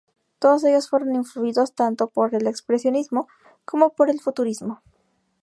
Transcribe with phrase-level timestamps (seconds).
[0.39, 3.27] Todos ellos fueron influidos tanto por el expresionismo
[3.65, 4.81] cómo por el futurismo.